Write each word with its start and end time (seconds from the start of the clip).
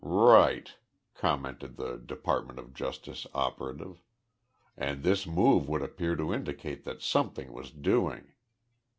"Right," 0.03 0.73
commented 1.13 1.77
the 1.77 1.95
Department 1.97 2.57
of 2.57 2.73
Justice 2.73 3.27
operative, 3.35 4.01
"and 4.75 5.03
this 5.03 5.27
move 5.27 5.69
would 5.69 5.83
appear 5.83 6.15
to 6.15 6.33
indicate 6.33 6.85
that 6.85 7.03
something 7.03 7.53
was 7.53 7.69
doing. 7.69 8.31